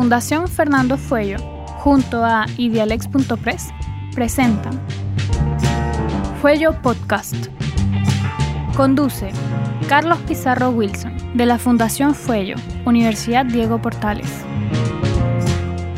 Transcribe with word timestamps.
Fundación 0.00 0.48
Fernando 0.48 0.96
Fuello, 0.96 1.36
junto 1.76 2.24
a 2.24 2.46
idealex.press, 2.56 3.68
presentan 4.14 4.80
Fuello 6.40 6.72
Podcast. 6.80 7.48
Conduce 8.74 9.30
Carlos 9.90 10.18
Pizarro 10.20 10.70
Wilson, 10.70 11.14
de 11.34 11.44
la 11.44 11.58
Fundación 11.58 12.14
Fuello, 12.14 12.56
Universidad 12.86 13.44
Diego 13.44 13.82
Portales. 13.82 14.42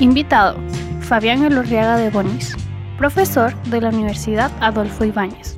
Invitado, 0.01 0.57
Fabián 1.03 1.45
Elorriaga 1.45 1.97
de 1.97 2.11
Bonis, 2.11 2.57
profesor 2.99 3.55
de 3.67 3.83
la 3.83 3.91
Universidad 3.91 4.51
Adolfo 4.59 5.05
Ibáñez. 5.05 5.57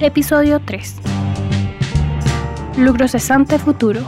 Episodio 0.00 0.60
3. 0.60 0.96
Lucro 2.76 3.08
cesante 3.08 3.58
futuro. 3.58 4.02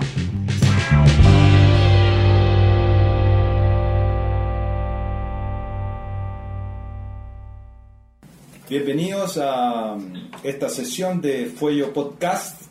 Bienvenidos 8.71 9.39
a 9.43 9.99
esta 10.45 10.69
sesión 10.69 11.21
de 11.21 11.47
Fuello 11.47 11.93
Podcast. 11.93 12.63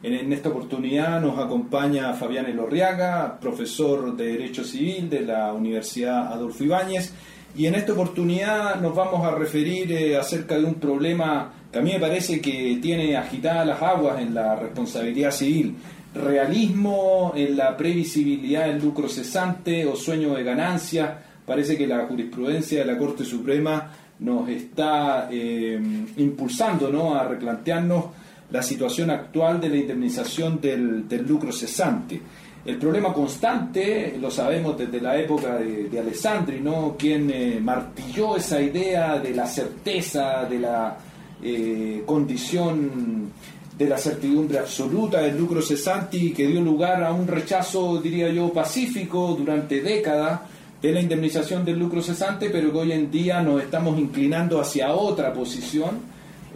En, 0.00 0.32
esta 0.32 0.48
oportunidad 0.48 1.20
nos 1.20 1.38
acompaña 1.38 2.14
Fabián 2.14 2.46
Elorriaga, 2.46 3.38
profesor 3.40 4.16
de 4.16 4.26
Derecho 4.26 4.64
Civil 4.64 5.10
de 5.10 5.22
la 5.22 5.52
Universidad 5.52 6.32
Adolfo 6.32 6.62
Ibáñez. 6.62 7.12
Y 7.56 7.66
en 7.66 7.74
esta 7.74 7.92
oportunidad 7.92 8.80
nos 8.80 8.94
vamos 8.94 9.26
a 9.26 9.34
referir 9.34 9.90
eh, 9.90 10.16
acerca 10.16 10.56
de 10.56 10.64
un 10.64 10.74
problema 10.74 11.52
que 11.72 11.80
a 11.80 11.82
mí 11.82 11.92
me 11.94 12.00
parece 12.00 12.40
que 12.40 12.78
tiene 12.80 13.16
agitadas 13.16 13.66
las 13.66 13.82
aguas 13.82 14.20
en 14.22 14.32
la 14.32 14.54
responsabilidad 14.54 15.32
civil. 15.32 15.76
Realismo 16.14 17.32
en 17.34 17.56
la 17.56 17.76
previsibilidad 17.76 18.66
del 18.66 18.80
lucro 18.80 19.08
cesante 19.08 19.84
o 19.84 19.96
sueño 19.96 20.32
de 20.34 20.44
ganancia. 20.44 21.24
Parece 21.44 21.76
que 21.76 21.88
la 21.88 22.06
jurisprudencia 22.06 22.78
de 22.78 22.92
la 22.92 22.96
Corte 22.96 23.24
Suprema 23.24 23.90
nos 24.20 24.48
está 24.48 25.28
eh, 25.30 25.80
impulsando 26.16 26.90
¿no? 26.90 27.14
a 27.14 27.26
replantearnos 27.26 28.04
la 28.50 28.62
situación 28.62 29.10
actual 29.10 29.60
de 29.60 29.68
la 29.68 29.76
indemnización 29.76 30.60
del, 30.60 31.06
lucro 31.26 31.52
cesante. 31.52 32.20
El 32.64 32.76
problema 32.76 33.12
constante, 33.12 34.18
lo 34.20 34.30
sabemos 34.30 34.76
desde 34.76 35.00
la 35.00 35.16
época 35.16 35.56
de, 35.56 35.98
Alessandri, 35.98 36.60
¿no? 36.60 36.96
quien 36.98 37.30
eh, 37.30 37.58
martilló 37.62 38.36
esa 38.36 38.60
idea 38.60 39.18
de 39.18 39.34
la 39.34 39.46
certeza, 39.46 40.44
de 40.44 40.58
la 40.58 40.96
eh, 41.42 42.02
condición 42.04 43.32
de 43.78 43.88
la 43.88 43.96
certidumbre 43.96 44.58
absoluta 44.58 45.22
del 45.22 45.38
lucro 45.38 45.62
cesante 45.62 46.18
y 46.18 46.32
que 46.32 46.46
dio 46.46 46.60
lugar 46.60 47.02
a 47.02 47.12
un 47.12 47.26
rechazo, 47.26 47.98
diría 47.98 48.28
yo, 48.28 48.52
pacífico 48.52 49.34
durante 49.38 49.80
décadas 49.80 50.40
de 50.80 50.92
la 50.92 51.00
indemnización 51.00 51.64
del 51.64 51.78
lucro 51.78 52.00
cesante, 52.00 52.48
pero 52.50 52.72
que 52.72 52.78
hoy 52.78 52.92
en 52.92 53.10
día 53.10 53.42
nos 53.42 53.62
estamos 53.62 53.98
inclinando 53.98 54.60
hacia 54.60 54.92
otra 54.94 55.32
posición. 55.32 55.98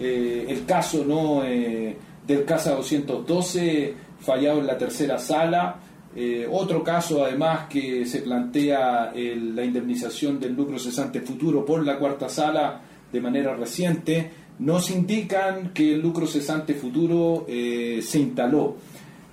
Eh, 0.01 0.47
el 0.49 0.65
caso 0.65 1.05
no 1.05 1.45
eh, 1.45 1.97
del 2.27 2.45
CASA 2.45 2.75
212 2.75 3.95
fallado 4.21 4.61
en 4.61 4.67
la 4.67 4.79
tercera 4.79 5.19
sala, 5.19 5.77
eh, 6.17 6.49
otro 6.51 6.83
caso 6.83 7.25
además 7.25 7.67
que 7.69 8.07
se 8.07 8.21
plantea 8.21 9.13
la 9.15 9.65
indemnización 9.65 10.41
del 10.41 10.55
lucro 10.55 10.79
cesante 10.79 11.21
futuro 11.21 11.65
por 11.65 11.85
la 11.85 11.99
cuarta 11.99 12.29
sala 12.29 12.81
de 13.13 13.21
manera 13.21 13.55
reciente, 13.55 14.31
nos 14.61 14.91
indican 14.91 15.71
que 15.75 15.95
el 15.95 16.01
lucro 16.01 16.27
cesante 16.27 16.75
futuro 16.75 17.45
se 17.47 18.19
instaló. 18.19 18.77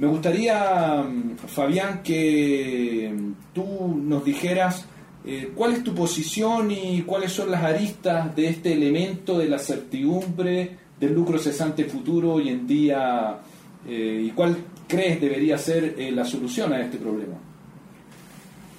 Me 0.02 0.07
gustaría, 0.07 1.03
mm, 1.03 1.38
Fabián, 1.47 2.02
que 2.02 3.13
mm, 3.13 3.53
tú 3.53 4.02
nos 4.03 4.25
dijeras 4.25 4.88
eh, 5.23 5.52
cuál 5.53 5.73
es 5.73 5.83
tu 5.83 5.93
posición 5.93 6.71
y 6.71 7.03
cuáles 7.03 7.31
son 7.31 7.52
las 7.52 7.63
aristas 7.63 8.35
de 8.35 8.47
este 8.47 8.73
elemento 8.73 9.37
de 9.37 9.48
la 9.48 9.59
certidumbre 9.59 10.76
del 10.99 11.14
lucro 11.14 11.37
cesante 11.37 11.86
futuro 11.86 12.33
hoy 12.33 12.49
en 12.49 12.65
día 12.65 13.42
eh, 13.87 14.23
y 14.26 14.31
cuál 14.31 14.58
crees 14.87 15.21
debería 15.21 15.55
ser 15.59 15.93
eh, 15.95 16.11
la 16.11 16.26
solución 16.26 16.73
a 16.73 16.81
este 16.81 16.97
problema. 16.97 17.36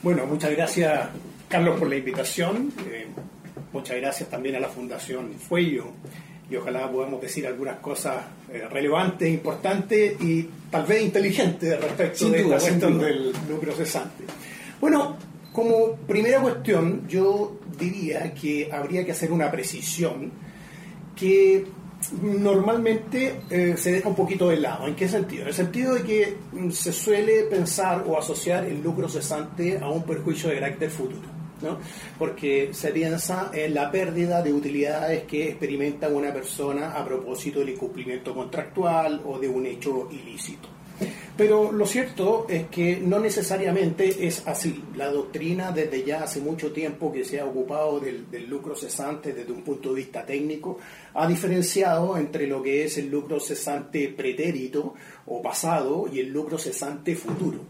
Bueno, 0.03 0.27
muchas 0.27 0.51
gracias 0.51 1.09
Carlos 1.47 1.79
por 1.79 1.89
la 1.89 1.99
invitación. 1.99 2.73
muchas 3.73 3.97
gracias 3.99 4.29
también 4.29 4.57
a 4.57 4.59
la 4.61 4.69
Fundación 4.69 5.35
Fuello 5.35 5.93
y 6.53 6.57
ojalá 6.57 6.91
podamos 6.91 7.21
decir 7.21 7.47
algunas 7.47 7.79
cosas 7.79 8.17
eh, 8.53 8.67
relevantes, 8.71 9.33
importantes 9.33 10.21
y 10.21 10.49
tal 10.71 10.85
vez 10.85 11.03
inteligentes 11.03 11.81
respecto 11.81 12.29
de 12.29 12.43
la 12.45 12.59
cuestión 12.59 12.99
del 12.99 13.33
lucro 13.49 13.73
cesante. 13.73 14.25
Bueno, 14.79 15.17
como 15.51 15.93
primera 16.07 16.41
cuestión, 16.43 17.09
yo 17.09 17.59
diría 17.79 18.35
que 18.35 18.69
habría 18.71 19.03
que 19.05 19.13
hacer 19.13 19.33
una 19.33 19.51
precisión 19.51 20.31
que 21.17 21.65
normalmente 22.21 23.41
eh, 23.49 23.75
se 23.79 23.93
deja 23.93 24.11
un 24.11 24.15
poquito 24.15 24.49
de 24.49 24.59
lado. 24.59 24.87
¿En 24.87 24.95
qué 24.95 25.09
sentido? 25.09 25.43
En 25.43 25.49
el 25.49 25.55
sentido 25.55 25.95
de 25.95 26.03
que 26.03 26.37
mm, 26.53 26.71
se 26.71 26.93
suele 26.93 27.45
pensar 27.45 28.05
o 28.07 28.19
asociar 28.19 28.67
el 28.67 28.83
lucro 28.83 29.09
cesante 29.09 29.79
a 29.79 29.89
un 29.89 30.03
perjuicio 30.03 30.51
de 30.51 30.57
carácter 30.57 30.91
futuro 30.91 31.32
porque 32.19 32.71
se 32.73 32.91
piensa 32.91 33.51
en 33.53 33.75
la 33.75 33.91
pérdida 33.91 34.43
de 34.43 34.53
utilidades 34.53 35.25
que 35.25 35.49
experimenta 35.49 36.09
una 36.09 36.33
persona 36.33 36.93
a 36.93 37.05
propósito 37.05 37.61
del 37.61 37.71
incumplimiento 37.71 38.35
contractual 38.35 39.21
o 39.25 39.39
de 39.39 39.49
un 39.49 39.67
hecho 39.67 40.09
ilícito. 40.11 40.69
Pero 41.37 41.73
lo 41.73 41.87
cierto 41.87 42.47
es 42.49 42.67
que 42.69 42.99
no 42.99 43.19
necesariamente 43.19 44.27
es 44.27 44.47
así. 44.47 44.85
La 44.97 45.11
doctrina 45.11 45.73
desde 45.73 46.05
ya 46.05 46.23
hace 46.23 46.41
mucho 46.41 46.73
tiempo 46.73 47.11
que 47.11 47.25
se 47.25 47.41
ha 47.41 47.47
ocupado 47.47 48.01
del, 48.01 48.31
del, 48.31 48.49
lucro 48.49 48.77
cesante 48.77 49.33
desde 49.33 49.53
un 49.53 49.63
punto 49.63 49.91
de 49.91 49.97
vista 49.97 50.27
técnico, 50.27 50.79
ha 51.15 51.27
diferenciado 51.27 52.17
entre 52.17 52.47
lo 52.47 52.63
que 52.63 52.85
es 52.85 52.99
el 52.99 53.11
lucro 53.11 53.41
cesante 53.41 54.09
pretérito 54.09 54.95
o 55.27 55.41
pasado 55.41 56.07
y 56.13 56.21
el 56.21 56.29
lucro 56.29 56.59
cesante 56.59 57.17
futuro. 57.17 57.61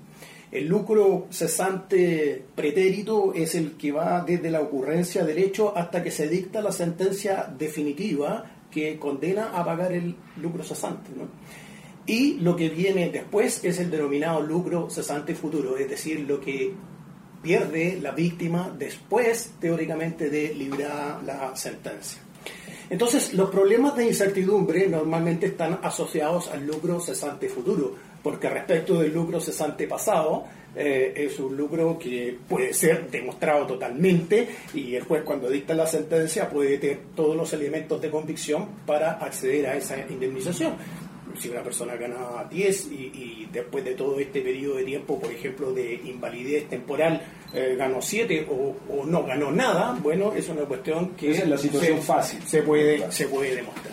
El 0.52 0.68
lucro 0.68 1.28
cesante 1.30 2.44
pretérito 2.54 3.32
es 3.32 3.54
el 3.54 3.72
que 3.72 3.90
va 3.90 4.20
desde 4.20 4.50
la 4.50 4.60
ocurrencia 4.60 5.24
del 5.24 5.38
hecho 5.38 5.74
hasta 5.74 6.02
que 6.02 6.10
se 6.10 6.28
dicta 6.28 6.60
la 6.60 6.70
sentencia 6.70 7.50
definitiva 7.58 8.44
que 8.70 8.98
condena 8.98 9.46
a 9.58 9.64
pagar 9.64 9.94
el 9.94 10.14
lucro 10.36 10.62
cesante. 10.62 11.10
Y 12.04 12.34
lo 12.34 12.54
que 12.54 12.68
viene 12.68 13.08
después 13.08 13.64
es 13.64 13.78
el 13.78 13.90
denominado 13.90 14.42
lucro 14.42 14.90
cesante 14.90 15.34
futuro, 15.34 15.78
es 15.78 15.88
decir, 15.88 16.20
lo 16.20 16.38
que 16.38 16.74
pierde 17.42 17.98
la 18.02 18.10
víctima 18.10 18.70
después, 18.78 19.54
teóricamente, 19.58 20.28
de 20.28 20.54
librar 20.54 21.24
la 21.24 21.56
sentencia. 21.56 22.20
Entonces, 22.90 23.32
los 23.32 23.48
problemas 23.48 23.96
de 23.96 24.04
incertidumbre 24.04 24.86
normalmente 24.86 25.46
están 25.46 25.80
asociados 25.82 26.50
al 26.50 26.66
lucro 26.66 27.00
cesante 27.00 27.48
futuro 27.48 28.11
porque 28.22 28.48
respecto 28.48 29.00
del 29.00 29.12
lucro 29.12 29.40
cesante 29.40 29.86
pasado, 29.86 30.44
eh, 30.74 31.12
es 31.16 31.38
un 31.38 31.56
lucro 31.56 31.98
que 31.98 32.38
puede 32.48 32.72
ser 32.72 33.10
demostrado 33.10 33.66
totalmente 33.66 34.48
y 34.72 34.94
el 34.94 35.02
juez 35.04 35.22
cuando 35.22 35.50
dicta 35.50 35.74
la 35.74 35.86
sentencia 35.86 36.48
puede 36.48 36.78
tener 36.78 37.00
todos 37.14 37.36
los 37.36 37.52
elementos 37.52 38.00
de 38.00 38.10
convicción 38.10 38.68
para 38.86 39.12
acceder 39.12 39.66
a 39.66 39.76
esa 39.76 39.98
indemnización. 39.98 40.74
Si 41.38 41.48
una 41.48 41.62
persona 41.62 41.96
gana 41.96 42.44
10 42.50 42.86
y, 42.92 43.48
después 43.50 43.84
de 43.84 43.94
todo 43.94 44.18
este 44.18 44.42
periodo 44.42 44.76
de 44.76 44.84
tiempo, 44.84 45.18
por 45.18 45.30
ejemplo, 45.32 45.72
de 45.72 45.94
invalidez 46.04 46.68
temporal, 46.68 47.22
eh, 47.54 47.74
ganó 47.76 48.02
7 48.02 48.46
o, 48.50 49.04
no 49.06 49.24
ganó 49.24 49.50
nada, 49.50 49.98
bueno, 50.02 50.32
es 50.34 50.48
una 50.50 50.62
cuestión 50.62 51.10
que 51.16 51.30
es 51.30 51.48
la 51.48 51.56
situación 51.56 52.02
fácil. 52.02 52.42
Se 52.44 52.62
puede, 52.62 53.10
se 53.10 53.28
puede 53.28 53.56
demostrar. 53.56 53.91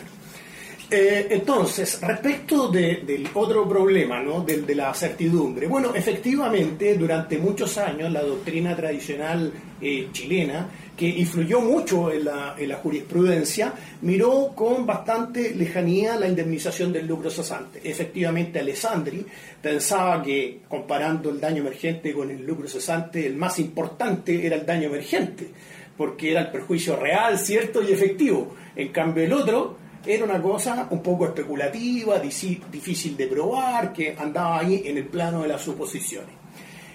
Eh, 0.92 1.28
entonces, 1.30 2.00
respecto 2.00 2.68
del 2.68 3.28
otro 3.34 3.68
problema, 3.68 4.20
¿no? 4.20 4.40
Del, 4.40 4.66
de 4.66 4.74
la 4.74 4.92
certidumbre, 4.92 5.68
bueno, 5.68 5.94
efectivamente, 5.94 6.96
durante 6.96 7.38
muchos 7.38 7.78
años 7.78 8.10
la 8.10 8.22
doctrina 8.22 8.74
tradicional 8.74 9.52
eh, 9.80 10.08
chilena, 10.10 10.68
que 10.96 11.06
influyó 11.06 11.60
mucho 11.60 12.10
en 12.10 12.24
la, 12.24 12.56
en 12.58 12.68
la, 12.68 12.76
jurisprudencia, 12.78 13.72
miró 14.02 14.52
con 14.52 14.84
bastante 14.84 15.54
lejanía 15.54 16.16
la 16.16 16.26
indemnización 16.26 16.92
del 16.92 17.06
lucro 17.06 17.30
cesante. 17.30 17.80
Efectivamente, 17.84 18.58
Alessandri 18.58 19.24
pensaba 19.62 20.20
que, 20.24 20.62
comparando 20.68 21.30
el 21.30 21.40
daño 21.40 21.62
emergente 21.62 22.12
con 22.12 22.32
el 22.32 22.44
lucro 22.44 22.66
cesante, 22.66 23.24
el 23.24 23.36
más 23.36 23.60
importante 23.60 24.44
era 24.44 24.56
el 24.56 24.66
daño 24.66 24.88
emergente, 24.88 25.48
porque 25.96 26.32
era 26.32 26.40
el 26.40 26.50
perjuicio 26.50 26.96
real, 26.96 27.38
cierto 27.38 27.80
y 27.80 27.92
efectivo. 27.92 28.56
En 28.74 28.88
cambio, 28.88 29.22
el 29.22 29.32
otro 29.32 29.78
era 30.06 30.24
una 30.24 30.40
cosa 30.40 30.88
un 30.90 31.02
poco 31.02 31.26
especulativa, 31.26 32.18
difícil 32.18 33.16
de 33.16 33.26
probar, 33.26 33.92
que 33.92 34.14
andaba 34.16 34.60
ahí 34.60 34.82
en 34.86 34.96
el 34.96 35.06
plano 35.06 35.42
de 35.42 35.48
las 35.48 35.62
suposiciones. 35.62 36.40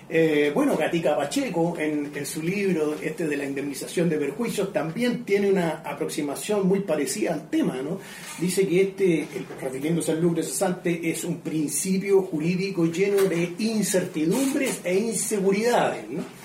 Eh, 0.07 0.51
bueno, 0.53 0.77
Gatica 0.77 1.17
Pacheco, 1.17 1.75
en, 1.79 2.25
su 2.25 2.43
libro 2.43 2.95
este 3.01 3.27
de 3.27 3.37
la 3.37 3.45
indemnización 3.45 4.07
de 4.07 4.17
perjuicios, 4.17 4.71
también 4.71 5.25
tiene 5.25 5.49
una 5.49 5.81
aproximación 5.83 6.67
muy 6.67 6.81
parecida 6.81 7.33
al 7.33 7.49
tema. 7.49 7.81
¿no? 7.81 7.99
Dice 8.39 8.67
que 8.67 8.81
este, 8.81 9.27
refiriéndose 9.59 10.11
al 10.11 10.21
lucro 10.21 10.43
cesante, 10.43 11.09
es 11.09 11.23
un 11.23 11.39
principio 11.39 12.21
jurídico 12.21 12.85
lleno 12.85 13.23
de 13.23 13.53
incertidumbres 13.57 14.81
e 14.83 14.95
inseguridades. 14.95 16.07
¿no? 16.09 16.44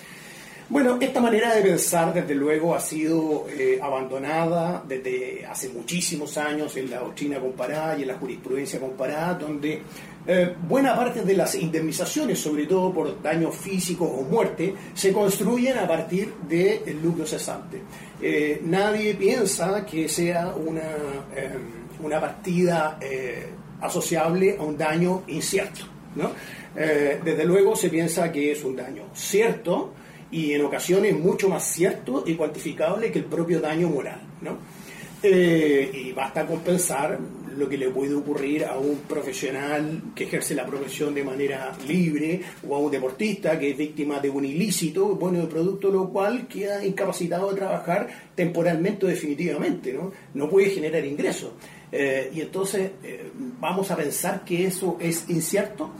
Bueno, 0.70 0.98
esta 1.00 1.20
manera 1.20 1.52
de 1.52 1.62
pensar, 1.62 2.14
desde 2.14 2.32
luego, 2.32 2.76
ha 2.76 2.80
sido 2.80 3.44
eh, 3.50 3.80
abandonada 3.82 4.84
desde 4.86 5.44
hace 5.44 5.68
muchísimos 5.70 6.38
años 6.38 6.76
en 6.76 6.88
la 6.88 7.00
doctrina 7.00 7.40
comparada 7.40 7.98
y 7.98 8.02
en 8.02 8.08
la 8.08 8.14
jurisprudencia 8.14 8.78
comparada, 8.78 9.34
donde 9.34 9.82
eh, 10.28 10.54
buena 10.68 10.94
parte 10.94 11.22
de 11.22 11.34
las 11.34 11.56
indemnizaciones, 11.56 12.38
sobre 12.38 12.66
todo 12.66 12.94
por 12.94 13.20
daños 13.20 13.56
físicos 13.56 14.08
o 14.12 14.22
muerte, 14.22 14.72
se 14.94 15.12
construyen 15.12 15.76
a 15.76 15.88
partir 15.88 16.32
del 16.48 17.02
lucro 17.02 17.26
cesante. 17.26 17.82
Eh, 18.22 18.62
nadie 18.64 19.14
piensa 19.14 19.84
que 19.84 20.08
sea 20.08 20.54
una, 20.54 20.82
una 22.00 22.20
partida 22.20 22.96
asociable 23.80 24.56
a 24.56 24.62
un 24.62 24.78
daño 24.78 25.24
incierto. 25.26 25.80
¿no? 26.14 26.30
desde 26.74 27.44
luego 27.44 27.74
se 27.74 27.88
piensa 27.88 28.30
que 28.30 28.52
es 28.52 28.64
un 28.64 28.76
daño 28.76 29.04
cierto, 29.12 29.92
y 30.30 30.52
en 30.52 30.64
ocasiones 30.64 31.18
mucho 31.18 31.48
más 31.48 31.64
cierto 31.64 32.24
y 32.26 32.34
cuantificable 32.34 33.10
que 33.10 33.20
el 33.20 33.24
propio 33.24 33.60
daño 33.60 33.88
moral. 33.88 34.20
¿no? 34.40 34.58
Eh, 35.22 35.90
y 35.92 36.12
basta 36.12 36.46
con 36.46 36.60
pensar 36.60 37.18
lo 37.56 37.68
que 37.68 37.76
le 37.76 37.90
puede 37.90 38.14
ocurrir 38.14 38.64
a 38.64 38.78
un 38.78 39.00
profesional 39.00 40.02
que 40.14 40.24
ejerce 40.24 40.54
la 40.54 40.64
profesión 40.64 41.14
de 41.14 41.22
manera 41.22 41.76
libre 41.86 42.40
o 42.66 42.74
a 42.74 42.78
un 42.78 42.90
deportista 42.90 43.58
que 43.58 43.70
es 43.70 43.76
víctima 43.76 44.18
de 44.18 44.30
un 44.30 44.44
ilícito, 44.44 45.16
bueno, 45.16 45.40
de 45.40 45.46
producto 45.46 45.90
lo 45.90 46.08
cual 46.08 46.48
queda 46.48 46.84
incapacitado 46.84 47.50
de 47.50 47.56
trabajar 47.56 48.08
temporalmente 48.34 49.04
o 49.04 49.08
definitivamente, 49.08 49.92
¿no? 49.92 50.10
No 50.32 50.48
puede 50.48 50.70
generar 50.70 51.04
ingresos. 51.04 51.50
Eh, 51.92 52.30
y 52.34 52.40
entonces 52.40 52.92
eh, 53.02 53.30
vamos 53.60 53.90
a 53.90 53.96
pensar 53.96 54.44
que 54.44 54.66
eso 54.66 54.96
es 55.00 55.28
incierto. 55.28 55.90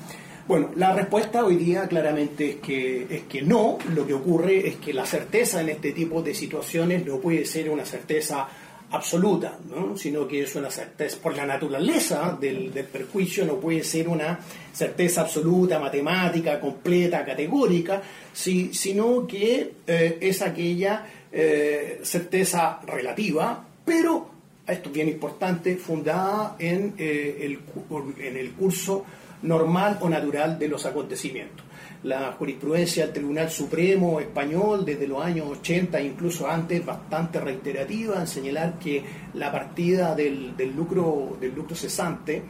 Bueno, 0.50 0.72
la 0.74 0.92
respuesta 0.92 1.44
hoy 1.44 1.54
día 1.54 1.86
claramente 1.86 2.50
es 2.50 2.56
que, 2.56 3.06
es 3.08 3.22
que 3.28 3.40
no. 3.40 3.78
Lo 3.94 4.04
que 4.04 4.14
ocurre 4.14 4.66
es 4.66 4.76
que 4.78 4.92
la 4.92 5.06
certeza 5.06 5.60
en 5.60 5.68
este 5.68 5.92
tipo 5.92 6.22
de 6.22 6.34
situaciones 6.34 7.06
no 7.06 7.20
puede 7.20 7.44
ser 7.44 7.70
una 7.70 7.84
certeza 7.84 8.48
absoluta, 8.90 9.56
¿no? 9.68 9.96
sino 9.96 10.26
que 10.26 10.42
es 10.42 10.56
una 10.56 10.68
certeza, 10.68 11.18
por 11.22 11.36
la 11.36 11.46
naturaleza 11.46 12.36
del, 12.40 12.72
perjuicio, 12.92 13.44
no 13.44 13.60
puede 13.60 13.84
ser 13.84 14.08
una 14.08 14.40
certeza 14.72 15.20
absoluta, 15.20 15.78
matemática, 15.78 16.58
completa, 16.58 17.24
categórica, 17.24 18.02
sino 18.32 19.28
que 19.28 19.74
eh, 19.86 20.18
es 20.20 20.42
aquella 20.42 21.06
eh, 21.30 22.00
certeza 22.02 22.80
relativa, 22.84 23.68
pero, 23.84 24.28
esto 24.66 24.88
es 24.88 24.94
bien 24.96 25.10
importante, 25.10 25.76
fundada 25.76 26.56
en, 26.58 26.94
eh, 26.98 27.38
el, 27.42 27.60
en 28.18 28.36
el 28.36 28.50
curso 28.50 29.04
normal 29.42 29.98
o 30.00 30.08
natural 30.08 30.58
de 30.58 30.68
los 30.68 30.86
acontecimientos. 30.86 31.64
La 32.02 32.32
jurisprudencia 32.32 33.04
del 33.04 33.12
Tribunal 33.12 33.50
Supremo 33.50 34.20
español 34.20 34.84
desde 34.86 35.06
los 35.06 35.22
años 35.22 35.46
80, 35.48 36.00
incluso 36.00 36.48
antes, 36.48 36.84
bastante 36.84 37.40
reiterativa 37.40 38.18
en 38.18 38.26
señalar 38.26 38.78
que 38.78 39.02
la 39.34 39.52
partida 39.52 40.14
del, 40.14 40.54
lucro, 40.74 41.36
del 41.38 41.54
lucro 41.54 41.76
cesante 41.76 42.42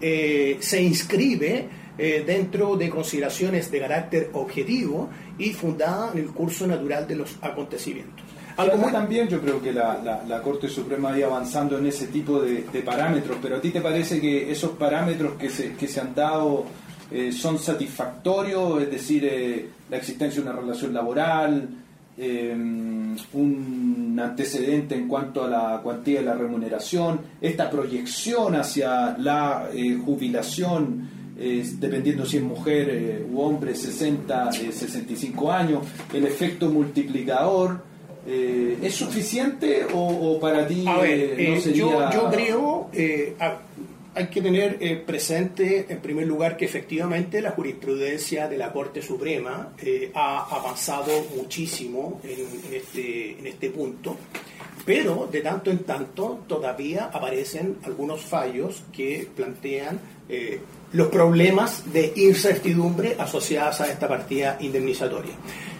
eh, 0.00 0.58
se 0.60 0.82
inscribe 0.82 1.68
eh, 1.96 2.22
dentro 2.26 2.76
de 2.76 2.90
consideraciones 2.90 3.70
de 3.70 3.80
carácter 3.80 4.30
objetivo 4.34 5.08
y 5.38 5.52
fundada 5.52 6.12
en 6.12 6.18
el 6.18 6.28
curso 6.28 6.66
natural 6.66 7.08
de 7.08 7.16
los 7.16 7.36
acontecimientos. 7.40 8.27
Algo 8.58 8.90
también 8.90 9.28
yo 9.28 9.40
creo 9.40 9.62
que 9.62 9.72
la, 9.72 10.40
Corte 10.42 10.68
Suprema 10.68 11.16
ido 11.16 11.28
avanzando 11.28 11.78
en 11.78 11.86
ese 11.86 12.08
tipo 12.08 12.40
de, 12.40 12.82
parámetros, 12.84 13.38
pero 13.40 13.56
¿a 13.56 13.60
ti 13.60 13.70
te 13.70 13.80
parece 13.80 14.20
que 14.20 14.50
esos 14.50 14.72
parámetros 14.72 15.34
que 15.34 15.48
se, 15.48 15.74
que 15.74 15.86
se 15.86 16.00
han 16.00 16.12
dado 16.12 16.64
eh, 17.08 17.30
son 17.30 17.60
satisfactorios? 17.60 18.82
Es 18.82 18.90
decir, 18.90 19.24
eh, 19.24 19.68
la 19.88 19.96
existencia 19.96 20.42
de 20.42 20.50
una 20.50 20.58
relación 20.58 20.92
laboral, 20.92 21.68
eh, 22.18 22.52
un 23.32 24.20
antecedente 24.20 24.96
en 24.96 25.06
cuanto 25.06 25.44
a 25.44 25.48
la 25.48 25.80
cuantía 25.80 26.18
de 26.18 26.26
la 26.26 26.34
remuneración, 26.34 27.20
esta 27.40 27.70
proyección 27.70 28.56
hacia 28.56 29.16
la 29.18 29.68
jubilación. 30.04 31.16
dependiendo 31.78 32.26
si 32.26 32.38
es 32.38 32.42
mujer 32.42 33.24
u 33.30 33.40
hombre, 33.40 33.76
60, 33.76 34.50
65 34.50 35.52
años, 35.52 35.84
el 36.12 36.26
efecto 36.26 36.68
multiplicador, 36.68 37.86
eh, 38.30 38.78
¿Es 38.82 38.94
suficiente 38.94 39.86
o, 39.94 40.38
para 40.38 40.66
ti 40.66 40.82
no 40.84 41.02
eh, 41.02 41.58
sería... 41.62 42.10
yo, 42.10 42.28
creo, 42.30 42.90
eh, 42.92 43.34
hay 44.14 44.26
que 44.26 44.42
tener 44.42 45.04
presente 45.06 45.86
en 45.88 45.98
primer 46.00 46.26
lugar 46.26 46.58
que 46.58 46.66
efectivamente 46.66 47.40
la 47.40 47.52
jurisprudencia 47.52 48.46
de 48.46 48.58
la 48.58 48.70
Corte 48.70 49.00
Suprema 49.00 49.72
ha 50.12 50.56
avanzado 50.56 51.10
muchísimo 51.36 52.20
en, 52.22 52.74
este, 52.74 53.38
en 53.38 53.46
este 53.46 53.70
punto, 53.70 54.16
pero 54.84 55.26
de 55.32 55.40
tanto 55.40 55.70
en 55.70 55.78
tanto 55.84 56.40
todavía 56.46 57.10
aparecen 57.10 57.78
algunos 57.84 58.20
fallos 58.20 58.82
que 58.92 59.26
plantean 59.34 60.00
los 60.92 61.08
problemas 61.08 61.90
de 61.92 62.12
incertidumbre 62.16 63.16
asociadas 63.18 63.80
a 63.80 63.90
esta 63.90 64.06
partida 64.06 64.58
indemnizatoria. 64.60 65.32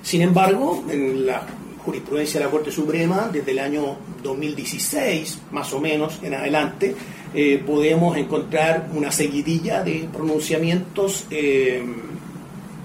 Sin 0.02 0.22
embargo, 0.22 0.84
en 0.88 1.26
la 1.26 1.42
jurisprudencia 1.88 2.38
de 2.38 2.44
la 2.44 2.50
Corte 2.50 2.70
Suprema 2.70 3.30
desde 3.32 3.52
el 3.52 3.60
año 3.60 3.96
2016, 4.22 5.38
más 5.52 5.72
o 5.72 5.80
menos, 5.80 6.18
en 6.22 6.34
adelante, 6.34 6.94
eh, 7.32 7.62
podemos 7.66 8.14
encontrar 8.18 8.90
una 8.94 9.10
seguidilla 9.10 9.82
de 9.82 10.06
pronunciamientos 10.12 11.24
eh, 11.30 11.82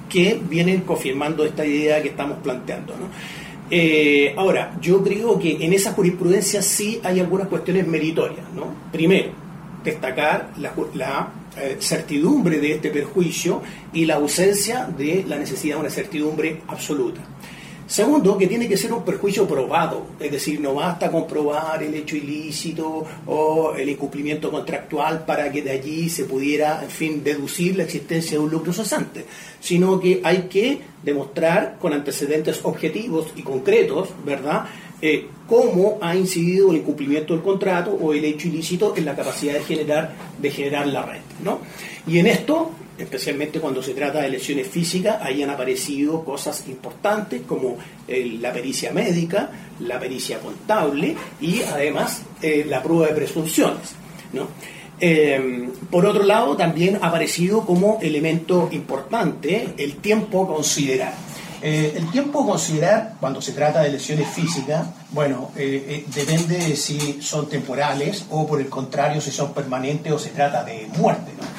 que 0.07 0.39
vienen 0.49 0.81
confirmando 0.81 1.43
esta 1.43 1.65
idea 1.65 2.01
que 2.01 2.09
estamos 2.09 2.37
planteando. 2.41 2.93
Eh, 3.69 4.33
ahora, 4.37 4.77
yo 4.81 5.03
creo 5.03 5.37
que 5.37 5.57
en 5.65 5.73
esa 5.73 5.91
jurisprudencia 5.91 6.61
sí 6.61 7.01
hay 7.03 7.19
algunas 7.19 7.49
cuestiones 7.49 7.85
meritorias. 7.85 8.45
Primero, 8.89 9.31
destacar 9.83 10.53
la 10.59 11.29
certidumbre 11.79 12.59
de 12.59 12.71
este 12.75 12.89
perjuicio 12.89 13.61
y 13.91 14.05
la 14.05 14.15
ausencia 14.15 14.85
de 14.85 15.25
la 15.27 15.37
necesidad 15.37 15.75
de 15.75 15.81
una 15.81 15.89
certidumbre 15.89 16.61
absoluta. 16.69 17.19
Segundo, 17.93 18.39
que 18.39 18.47
tiene 18.47 18.67
que 18.67 18.75
ser 18.75 18.91
un 18.91 19.05
perjuicio 19.05 19.47
probado, 19.47 20.07
es 20.19 20.31
decir, 20.31 20.59
no 20.59 20.73
basta 20.73 21.11
comprobar 21.11 21.83
el 21.83 21.93
hecho 21.93 22.15
ilícito 22.17 23.05
o 23.27 23.75
el 23.77 23.87
incumplimiento 23.87 24.49
contractual 24.49 25.23
para 25.25 25.51
que 25.51 25.61
de 25.61 25.69
allí 25.69 26.09
se 26.09 26.23
pudiera, 26.23 26.81
en 26.81 26.89
fin, 26.89 27.23
deducir 27.23 27.77
la 27.77 27.83
existencia 27.83 28.31
de 28.31 28.43
un 28.43 28.49
lucro 28.49 28.73
cesante, 28.73 29.25
sino 29.59 29.99
que 29.99 30.21
hay 30.23 30.47
que 30.49 30.79
demostrar 31.03 31.77
con 31.79 31.93
antecedentes 31.93 32.61
objetivos 32.63 33.27
y 33.35 33.43
concretos, 33.43 34.09
¿verdad?, 34.25 34.65
eh, 34.99 35.27
cómo 35.47 35.99
ha 36.01 36.15
incidido 36.15 36.71
el 36.71 36.77
incumplimiento 36.77 37.35
del 37.35 37.43
contrato 37.43 37.91
o 37.91 38.11
el 38.11 38.25
hecho 38.25 38.47
ilícito 38.47 38.95
en 38.97 39.05
la 39.05 39.15
capacidad 39.15 39.53
de 39.53 39.61
generar, 39.61 40.15
de 40.39 40.49
generar 40.49 40.87
la 40.87 41.03
renta, 41.03 41.35
¿no? 41.43 41.59
Y 42.07 42.17
en 42.17 42.25
esto 42.25 42.71
especialmente 42.97 43.59
cuando 43.59 43.81
se 43.81 43.93
trata 43.93 44.21
de 44.21 44.29
lesiones 44.29 44.67
físicas, 44.67 45.17
ahí 45.21 45.41
han 45.41 45.49
aparecido 45.49 46.23
cosas 46.23 46.63
importantes 46.67 47.41
como 47.47 47.77
la 48.07 48.53
pericia 48.53 48.91
médica, 48.91 49.49
la 49.79 49.99
pericia 49.99 50.39
contable 50.39 51.15
y 51.41 51.61
además 51.61 52.21
eh, 52.41 52.65
la 52.67 52.81
prueba 52.81 53.07
de 53.07 53.13
presunciones. 53.13 53.95
Eh, 54.99 55.69
por 55.89 56.05
otro 56.05 56.23
lado, 56.23 56.55
también 56.55 56.99
ha 57.01 57.07
aparecido 57.07 57.65
como 57.65 57.99
elemento 58.01 58.69
importante 58.71 59.73
el 59.77 59.97
tiempo 59.97 60.43
a 60.43 60.47
considerar. 60.47 61.13
Eh, 61.61 61.93
el 61.95 62.11
tiempo 62.11 62.43
a 62.43 62.45
considerar 62.45 63.15
cuando 63.19 63.41
se 63.41 63.53
trata 63.53 63.81
de 63.81 63.91
lesiones 63.91 64.27
físicas, 64.29 64.85
bueno, 65.11 65.51
depende 65.55 66.57
de 66.57 66.75
si 66.75 67.21
son 67.21 67.47
temporales 67.47 68.25
o 68.29 68.45
por 68.45 68.59
el 68.59 68.67
contrario 68.67 69.21
si 69.21 69.31
son 69.31 69.53
permanentes 69.53 70.11
o 70.11 70.19
se 70.19 70.29
trata 70.29 70.63
de 70.63 70.87
muerte. 70.97 71.31
¿no? 71.39 71.52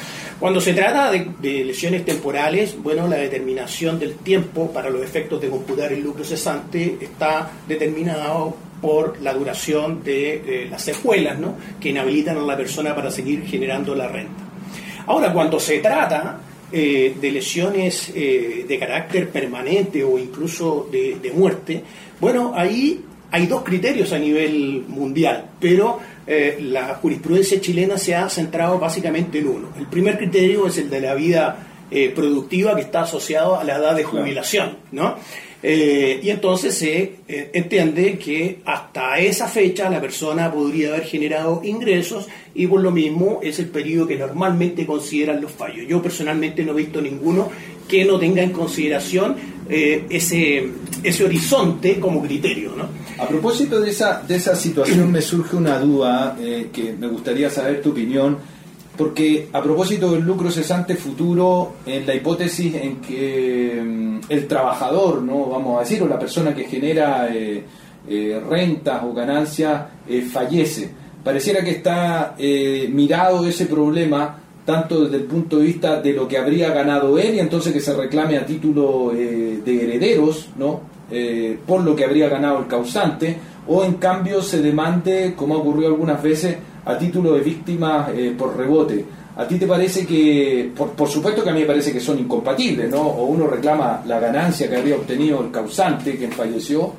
Cuando 0.44 0.60
se 0.60 0.74
trata 0.74 1.10
de, 1.10 1.64
lesiones 1.64 2.04
temporales, 2.04 2.76
bueno, 2.82 3.08
la 3.08 3.16
determinación 3.16 3.98
del 3.98 4.16
tiempo 4.16 4.70
para 4.70 4.90
los 4.90 5.02
efectos 5.02 5.40
de 5.40 5.48
computar 5.48 5.90
el 5.90 6.02
lucro 6.02 6.22
cesante 6.22 6.98
está 7.00 7.50
determinado 7.66 8.54
por 8.82 9.18
la 9.22 9.32
duración 9.32 10.04
de 10.04 10.66
las 10.70 10.82
secuelas, 10.82 11.38
¿no? 11.38 11.54
que 11.80 11.88
inhabilitan 11.88 12.36
a 12.36 12.42
la 12.42 12.58
persona 12.58 12.94
para 12.94 13.10
seguir 13.10 13.46
generando 13.46 13.94
la 13.94 14.06
renta. 14.06 14.44
Ahora, 15.06 15.32
cuando 15.32 15.58
se 15.58 15.78
trata 15.78 16.38
eh, 16.70 17.16
de 17.18 17.32
lesiones 17.32 18.12
eh, 18.14 18.66
de 18.68 18.78
carácter 18.78 19.30
permanente 19.30 20.04
o 20.04 20.18
incluso 20.18 20.90
de, 20.92 21.20
de 21.22 21.32
muerte, 21.32 21.82
bueno, 22.20 22.52
ahí 22.54 23.02
hay 23.30 23.46
dos 23.46 23.62
criterios 23.64 24.12
a 24.12 24.18
nivel 24.18 24.84
mundial, 24.88 25.52
pero 25.58 26.00
eh, 26.26 26.58
la 26.60 26.94
jurisprudencia 26.94 27.60
chilena 27.60 27.98
se 27.98 28.14
ha 28.14 28.28
centrado 28.28 28.78
básicamente 28.78 29.38
en 29.38 29.48
uno. 29.48 29.68
El 29.78 29.86
primer 29.86 30.16
criterio 30.16 30.66
es 30.66 30.78
el 30.78 30.88
de 30.88 31.00
la 31.00 31.14
vida 31.14 31.66
eh, 31.90 32.12
productiva 32.14 32.74
que 32.74 32.80
está 32.80 33.02
asociada 33.02 33.60
a 33.60 33.64
la 33.64 33.76
edad 33.76 33.94
de 33.94 34.04
jubilación, 34.04 34.78
¿no? 34.90 35.16
Eh, 35.62 36.18
y 36.22 36.30
entonces 36.30 36.74
se 36.74 37.18
eh, 37.28 37.50
entiende 37.52 38.18
que 38.18 38.58
hasta 38.64 39.18
esa 39.18 39.48
fecha 39.48 39.88
la 39.88 40.00
persona 40.00 40.50
podría 40.50 40.88
haber 40.88 41.04
generado 41.04 41.60
ingresos 41.62 42.26
y 42.54 42.66
por 42.66 42.80
lo 42.80 42.90
mismo 42.90 43.40
es 43.42 43.58
el 43.60 43.68
periodo 43.68 44.06
que 44.06 44.16
normalmente 44.16 44.84
consideran 44.86 45.40
los 45.40 45.52
fallos. 45.52 45.86
Yo 45.86 46.02
personalmente 46.02 46.64
no 46.64 46.72
he 46.72 46.76
visto 46.76 47.00
ninguno 47.00 47.50
que 47.86 48.04
no 48.04 48.18
tenga 48.18 48.42
en 48.42 48.50
consideración 48.50 49.36
ese, 49.68 50.68
ese 51.02 51.24
horizonte 51.24 52.00
como 52.00 52.22
criterio. 52.22 52.72
¿no? 52.76 52.88
A 53.18 53.28
propósito 53.28 53.80
de 53.80 53.90
esa, 53.90 54.22
de 54.26 54.36
esa 54.36 54.56
situación 54.56 55.10
me 55.12 55.22
surge 55.22 55.56
una 55.56 55.78
duda 55.78 56.36
que 56.72 56.94
me 56.98 57.06
gustaría 57.08 57.48
saber 57.48 57.80
tu 57.80 57.90
opinión 57.90 58.38
porque 58.96 59.48
a 59.52 59.62
propósito 59.62 60.12
del 60.12 60.22
lucro 60.22 60.50
cesante 60.50 60.94
futuro, 60.94 61.74
en 61.86 62.06
la 62.06 62.14
hipótesis 62.14 62.74
en 62.74 63.00
que 63.00 63.82
mm, 63.84 64.18
el 64.28 64.46
trabajador, 64.46 65.22
no 65.22 65.46
vamos 65.46 65.78
a 65.78 65.80
decir, 65.80 66.02
o 66.02 66.06
la 66.06 66.18
persona 66.18 66.54
que 66.54 66.64
genera 66.64 67.28
eh, 67.34 67.64
eh, 68.08 68.42
rentas 68.48 69.02
o 69.02 69.12
ganancias, 69.12 69.82
eh, 70.08 70.22
fallece, 70.22 70.90
pareciera 71.22 71.64
que 71.64 71.70
está 71.70 72.36
mirado 72.90 73.46
ese 73.46 73.66
problema 73.66 74.40
tanto 74.64 75.04
desde 75.04 75.16
el 75.16 75.24
punto 75.24 75.58
de 75.58 75.64
vista 75.64 76.00
de 76.00 76.12
lo 76.12 76.26
que 76.28 76.38
habría 76.38 76.70
ganado 76.72 77.18
él 77.18 77.34
y 77.34 77.40
entonces 77.40 77.72
que 77.72 77.80
se 77.80 77.94
reclame 77.94 78.38
a 78.38 78.46
título 78.46 79.10
de 79.12 79.84
herederos, 79.84 80.48
¿no? 80.56 80.93
Por 81.66 81.82
lo 81.82 81.94
que 81.94 82.04
habría 82.04 82.28
ganado 82.28 82.58
el 82.58 82.66
causante, 82.66 83.38
o 83.66 83.84
en 83.84 83.94
cambio 83.94 84.42
se 84.42 84.60
demande, 84.60 85.34
como 85.36 85.54
ha 85.54 85.58
ocurrido 85.58 85.88
algunas 85.88 86.22
veces, 86.22 86.56
a 86.84 86.98
título 86.98 87.32
de 87.34 87.40
víctimas 87.40 88.10
eh, 88.14 88.34
por 88.36 88.56
rebote. 88.56 89.04
¿A 89.36 89.48
ti 89.48 89.58
te 89.58 89.66
parece 89.66 90.06
que, 90.06 90.70
por, 90.76 91.08
supuesto 91.08 91.42
que 91.42 91.50
a 91.50 91.52
mí 91.52 91.60
me 91.60 91.66
parece 91.66 91.92
que 91.92 91.98
son 91.98 92.18
incompatibles, 92.18 92.88
¿no? 92.88 93.00
O 93.00 93.24
uno 93.24 93.48
reclama 93.48 94.02
la 94.06 94.20
ganancia 94.20 94.68
que 94.68 94.76
habría 94.76 94.94
obtenido 94.94 95.40
el 95.40 95.50
causante, 95.50 96.16
quien 96.16 96.30
falleció, 96.30 96.92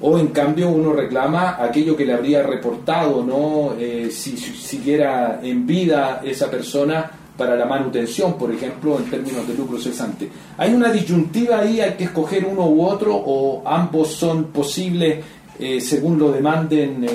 o 0.00 0.18
en 0.18 0.28
cambio 0.28 0.70
uno 0.70 0.94
reclama 0.94 1.62
aquello 1.62 1.94
que 1.94 2.06
le 2.06 2.14
habría 2.14 2.42
reportado, 2.42 3.22
¿no? 3.22 3.74
Eh, 3.78 4.08
si 4.10 4.38
siguiera 4.38 5.40
en 5.42 5.66
vida 5.66 6.22
esa 6.24 6.50
persona 6.50 7.10
para 7.36 7.56
la 7.56 7.66
manutención, 7.66 8.38
por 8.38 8.52
ejemplo, 8.52 8.98
en 8.98 9.10
términos 9.10 9.46
de 9.46 9.54
lucro 9.54 9.78
cesante. 9.78 10.28
¿Hay 10.58 10.72
una 10.74 10.92
disyuntiva 10.92 11.60
ahí, 11.60 11.80
hay 11.80 11.94
que 11.94 12.04
escoger 12.04 12.44
uno 12.44 12.66
u 12.66 12.84
otro, 12.84 13.14
o 13.14 13.62
ambos 13.66 14.12
son 14.12 14.44
posibles 14.44 15.18
eh, 15.58 15.80
según 15.80 16.18
lo 16.18 16.30
demanden 16.30 17.06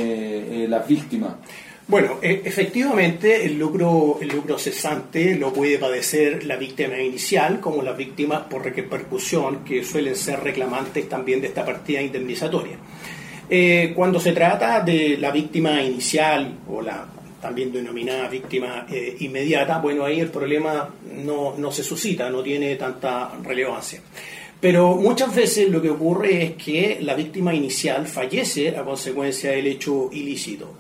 las 0.70 0.88
víctimas? 0.88 1.34
Bueno, 1.90 2.20
e, 2.22 2.42
efectivamente 2.44 3.46
el 3.46 3.58
lucro, 3.58 4.18
el 4.20 4.28
lucro 4.28 4.60
cesante 4.60 5.36
lo 5.36 5.54
puede 5.54 5.78
padecer 5.78 6.44
la 6.44 6.58
víctima 6.58 7.00
inicial 7.00 7.62
como 7.62 7.82
las 7.82 7.96
víctimas 7.96 8.42
por 8.42 8.66
repercusión 8.66 9.64
que 9.64 9.86
suelen 9.86 10.18
ser 10.18 10.42
reclamantes 10.42 11.08
también 11.08 11.40
de 11.40 11.48
esta 11.48 11.64
partida 11.64 12.02
indemnizatoria. 12.02 12.76
Eh, 13.50 13.94
cuando 13.96 14.20
se 14.20 14.34
trata 14.34 14.82
de 14.82 15.18
la 15.18 15.32
víctima 15.32 15.82
inicial 15.82 16.58
o 16.68 16.82
la 16.82 17.08
también 17.42 17.72
denominada 17.72 18.28
víctima 18.28 18.86
eh, 18.90 19.16
inmediata, 19.20 19.80
bueno, 19.80 20.06
ahí 20.06 20.20
el 20.20 20.30
problema 20.30 20.90
no, 21.24 21.56
no 21.58 21.72
se 21.72 21.84
suscita, 21.84 22.30
no 22.30 22.42
tiene 22.42 22.76
tanta 22.76 23.32
relevancia. 23.44 24.02
Pero 24.60 24.96
muchas 24.96 25.36
veces 25.36 25.70
lo 25.70 25.82
que 25.82 25.92
ocurre 25.92 26.44
es 26.44 26.54
que 26.54 26.98
la 27.02 27.14
víctima 27.14 27.54
inicial 27.54 28.08
fallece 28.08 28.76
a 28.76 28.84
consecuencia 28.84 29.52
del 29.52 29.68
hecho 29.68 30.10
ilícito. 30.12 30.74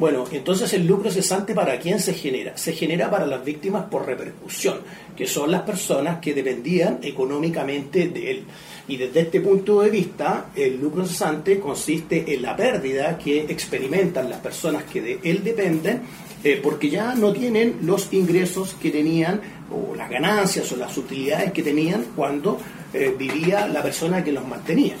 Bueno, 0.00 0.24
entonces 0.32 0.72
el 0.72 0.86
lucro 0.86 1.10
cesante 1.10 1.54
para 1.54 1.78
quién 1.78 2.00
se 2.00 2.14
genera? 2.14 2.56
Se 2.56 2.72
genera 2.72 3.10
para 3.10 3.26
las 3.26 3.44
víctimas 3.44 3.84
por 3.84 4.06
repercusión, 4.06 4.78
que 5.14 5.26
son 5.26 5.50
las 5.50 5.60
personas 5.60 6.20
que 6.20 6.32
dependían 6.32 7.00
económicamente 7.02 8.08
de 8.08 8.30
él. 8.30 8.44
Y 8.88 8.96
desde 8.96 9.20
este 9.20 9.42
punto 9.42 9.82
de 9.82 9.90
vista, 9.90 10.52
el 10.56 10.80
lucro 10.80 11.04
cesante 11.04 11.60
consiste 11.60 12.32
en 12.32 12.40
la 12.40 12.56
pérdida 12.56 13.18
que 13.18 13.40
experimentan 13.42 14.30
las 14.30 14.40
personas 14.40 14.84
que 14.84 15.02
de 15.02 15.18
él 15.22 15.44
dependen, 15.44 16.00
eh, 16.42 16.58
porque 16.62 16.88
ya 16.88 17.14
no 17.14 17.34
tienen 17.34 17.80
los 17.82 18.10
ingresos 18.14 18.76
que 18.80 18.90
tenían, 18.90 19.38
o 19.70 19.94
las 19.94 20.08
ganancias 20.08 20.72
o 20.72 20.76
las 20.76 20.96
utilidades 20.96 21.52
que 21.52 21.62
tenían 21.62 22.06
cuando 22.16 22.56
eh, 22.94 23.14
vivía 23.18 23.68
la 23.68 23.82
persona 23.82 24.24
que 24.24 24.32
los 24.32 24.48
mantenía. 24.48 24.94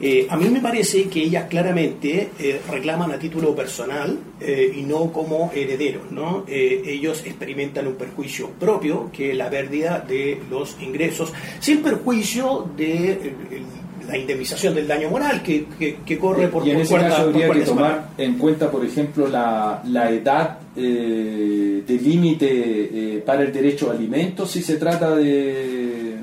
Eh, 0.00 0.26
a 0.28 0.36
mí 0.36 0.48
me 0.50 0.60
parece 0.60 1.04
que 1.04 1.22
ellas 1.22 1.46
claramente 1.48 2.30
eh, 2.38 2.60
reclaman 2.68 3.12
a 3.12 3.18
título 3.18 3.54
personal 3.54 4.18
eh, 4.40 4.72
y 4.76 4.82
no 4.82 5.12
como 5.12 5.52
herederos. 5.54 6.10
¿no? 6.10 6.44
ellos 6.46 7.22
experimentan 7.24 7.86
un 7.86 7.94
perjuicio 7.94 8.50
propio, 8.50 9.10
que 9.12 9.30
es 9.30 9.36
la 9.36 9.48
pérdida 9.48 10.04
de 10.06 10.40
los 10.50 10.76
ingresos, 10.80 11.32
sin 11.60 11.82
perjuicio 11.82 12.68
de 12.76 13.32
la 14.06 14.18
indemnización 14.18 14.74
del 14.74 14.86
daño 14.86 15.08
moral 15.10 15.42
que, 15.42 15.66
corre 16.18 16.48
por 16.48 16.66
Y 16.66 16.70
en 16.70 16.80
ese 16.80 16.94
caso 16.94 17.22
habría 17.22 17.50
que 17.50 17.60
tomar 17.60 18.10
en 18.18 18.38
cuenta, 18.38 18.70
por 18.70 18.84
ejemplo, 18.84 19.26
la, 19.28 19.82
la 19.86 20.10
edad 20.10 20.58
de 20.74 21.98
límite 22.02 23.22
para 23.24 23.42
el 23.42 23.52
derecho 23.52 23.90
a 23.90 23.94
alimentos 23.94 24.50
si 24.50 24.62
se 24.62 24.76
trata 24.76 25.16
de 25.16 26.14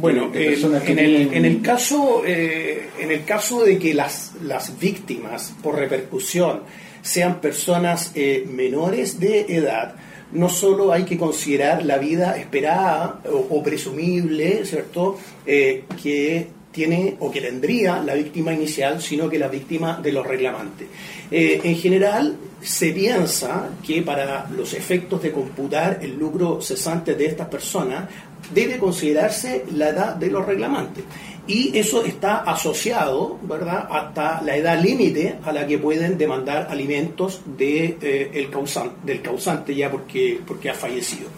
bueno, 0.00 0.30
en, 0.32 1.44
el, 1.44 1.60
caso, 1.60 2.22
eh, 2.26 2.69
en 3.00 3.10
el 3.10 3.24
caso 3.24 3.64
de 3.64 3.78
que 3.78 3.94
las, 3.94 4.32
las 4.42 4.78
víctimas 4.78 5.54
por 5.62 5.76
repercusión 5.76 6.60
sean 7.02 7.40
personas 7.40 8.12
eh, 8.14 8.46
menores 8.48 9.18
de 9.18 9.46
edad, 9.48 9.94
no 10.32 10.48
solo 10.48 10.92
hay 10.92 11.04
que 11.04 11.18
considerar 11.18 11.84
la 11.84 11.98
vida 11.98 12.36
esperada 12.38 13.20
o, 13.32 13.62
presumible, 13.62 14.64
¿cierto?, 14.64 15.18
eh, 15.44 15.84
que 16.00 16.48
tiene 16.70 17.16
o 17.18 17.30
que 17.30 17.40
tendría 17.40 18.00
la 18.00 18.14
víctima 18.14 18.52
inicial, 18.52 19.02
sino 19.02 19.28
que 19.28 19.38
la 19.40 19.48
víctima 19.48 19.98
de 20.00 20.12
los 20.12 20.24
reclamantes. 20.24 20.86
en 21.32 21.76
general, 21.76 22.36
se 22.62 22.92
piensa 22.92 23.70
que 23.84 24.02
para 24.02 24.48
los 24.50 24.74
efectos 24.74 25.22
de 25.22 25.32
computar 25.32 25.98
el 26.02 26.18
lucro 26.18 26.60
cesante 26.60 27.14
de 27.14 27.26
estas 27.26 27.48
personas 27.48 28.08
debe 28.52 28.78
considerarse 28.78 29.64
la 29.74 29.90
edad 29.90 30.16
de 30.16 30.30
los 30.30 30.44
reclamantes. 30.44 31.04
Y 31.46 31.76
eso 31.76 32.04
está 32.04 32.38
asociado, 32.38 33.38
¿verdad?, 33.42 33.88
hasta 33.90 34.40
la 34.42 34.56
edad 34.56 34.80
límite 34.80 35.36
a 35.44 35.52
la 35.52 35.66
que 35.66 35.78
pueden 35.78 36.16
demandar 36.16 36.68
alimentos 36.70 37.42
de, 37.44 37.96
eh, 38.00 38.30
el 38.34 38.50
causante, 38.50 38.96
del 39.04 39.22
causante 39.22 39.74
ya 39.74 39.90
porque, 39.90 40.40
porque 40.46 40.70
ha 40.70 40.74
fallecido. 40.74 41.28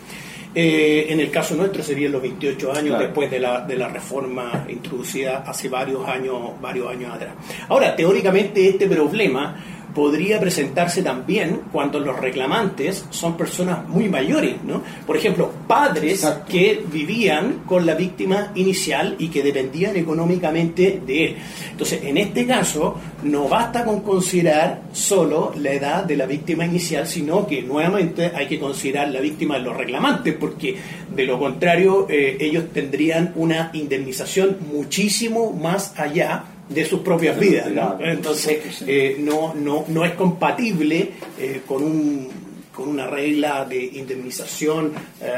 Eh, 0.55 1.07
en 1.09 1.19
el 1.19 1.31
caso 1.31 1.55
nuestro 1.55 1.83
serían 1.83 2.13
los 2.13 2.21
28 2.21 2.73
años 2.75 2.99
después 2.99 3.31
de 3.31 3.41
la, 3.41 3.63
de 3.63 3.75
la 3.75 3.89
reforma 3.89 4.67
introducida 4.69 5.39
hace 5.47 5.71
varios 5.71 6.07
años, 6.07 6.61
varios 6.61 6.91
años 6.91 7.15
atrás. 7.15 7.35
Ahora, 7.69 7.97
teóricamente 7.97 8.69
este 8.69 8.87
problema 8.87 9.82
podría 9.95 10.41
presentarse 10.41 11.03
también 11.03 11.63
cuando 11.71 12.01
los 12.01 12.19
reclamantes 12.19 13.05
son 13.11 13.37
personas 13.37 13.87
muy 13.89 14.09
mayores, 14.09 14.63
¿no? 14.65 14.83
Por 15.07 15.17
ejemplo, 15.17 15.51
padres 15.67 16.27
que 16.49 16.83
vivían 16.91 17.63
con 17.67 17.85
la 17.87 17.95
víctima 17.95 18.53
inicial 18.55 19.17
y 19.19 19.29
que 19.29 19.43
dependían 19.43 19.97
económicamente 19.97 21.01
de 21.05 21.25
él. 21.25 21.37
Entonces, 21.71 22.03
en 22.05 22.17
este 22.17 22.47
caso, 22.47 22.97
no 23.23 23.49
basta 23.49 23.85
con 23.85 24.01
considerar 24.01 24.83
solo 24.93 25.53
la 25.57 25.73
edad 25.73 26.05
de 26.05 26.17
la 26.17 26.27
víctima 26.27 26.65
inicial, 26.65 27.07
sino 27.07 27.47
que 27.47 27.63
nuevamente 27.63 28.33
hay 28.35 28.47
que 28.47 28.59
considerar 28.59 29.09
la 29.09 29.21
víctima 29.21 29.57
de 29.57 29.63
los 29.63 29.77
reclamantes, 29.77 30.35
porque 30.35 30.77
de 31.15 31.25
lo 31.25 31.39
contrario, 31.39 32.07
eh, 32.09 32.37
ellos 32.41 32.65
tendrían 32.73 33.33
una 33.37 33.71
indemnización 33.75 34.57
muchísimo 34.73 35.53
más 35.53 35.99
allá 35.99 36.45
de 36.69 36.85
sus 36.85 37.01
propias 37.01 37.39
vidas. 37.39 37.69
Entonces, 38.01 38.83
eh, 38.87 39.17
no, 39.19 39.55
no, 39.55 39.85
no 39.89 40.05
es 40.05 40.13
compatible 40.13 41.13
eh, 41.39 41.63
con, 41.67 41.83
un, 41.83 42.29
con 42.75 42.89
una 42.89 43.07
regla 43.07 43.65
de 43.65 43.85
indemnización 43.85 44.93
eh, 45.21 45.33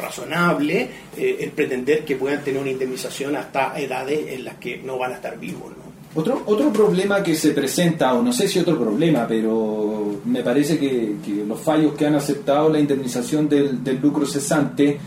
razonable 0.00 0.88
el 1.16 1.50
pretender 1.50 2.04
que 2.04 2.16
puedan 2.16 2.42
tener 2.44 2.60
una 2.60 2.70
indemnización 2.70 3.34
hasta 3.36 3.78
edades 3.78 4.32
en 4.32 4.44
las 4.44 4.54
que 4.56 4.78
no 4.78 4.98
van 4.98 5.12
a 5.12 5.14
estar 5.16 5.38
vivos. 5.38 5.72
Otro, 6.14 6.42
otro 6.46 6.72
problema 6.72 7.22
que 7.22 7.34
se 7.34 7.50
presenta, 7.50 8.14
o 8.14 8.22
no 8.22 8.32
sé 8.32 8.48
si 8.48 8.58
otro 8.58 8.78
problema, 8.78 9.26
pero 9.28 10.20
me 10.24 10.42
parece 10.42 10.78
que, 10.78 11.16
los 11.46 11.60
fallos 11.60 11.94
que 11.94 12.06
han 12.06 12.14
aceptado 12.14 12.70
la 12.70 12.78
indemnización 12.78 13.48
del, 13.48 13.84
del 13.84 14.00
lucro 14.00 14.24
cesante, 14.24 14.98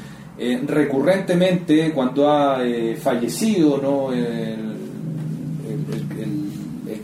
recurrentemente 0.65 1.91
cuando 1.91 2.29
ha 2.29 2.59
fallecido 2.99 3.79
¿no? 3.81 4.11
el, 4.11 4.70